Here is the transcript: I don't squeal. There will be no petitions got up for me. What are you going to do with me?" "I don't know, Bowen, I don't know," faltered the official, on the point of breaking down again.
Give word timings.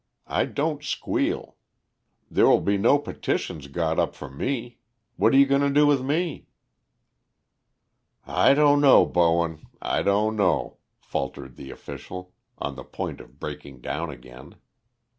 I 0.25 0.45
don't 0.45 0.83
squeal. 0.83 1.57
There 2.31 2.47
will 2.47 2.59
be 2.61 2.75
no 2.75 2.97
petitions 2.97 3.67
got 3.67 3.99
up 3.99 4.15
for 4.15 4.31
me. 4.31 4.79
What 5.15 5.31
are 5.31 5.37
you 5.37 5.45
going 5.45 5.61
to 5.61 5.69
do 5.69 5.85
with 5.85 6.01
me?" 6.01 6.47
"I 8.25 8.55
don't 8.55 8.81
know, 8.81 9.05
Bowen, 9.05 9.67
I 9.79 10.01
don't 10.01 10.35
know," 10.35 10.77
faltered 11.01 11.55
the 11.55 11.69
official, 11.69 12.33
on 12.57 12.73
the 12.73 12.83
point 12.83 13.21
of 13.21 13.39
breaking 13.39 13.81
down 13.81 14.09
again. 14.09 14.55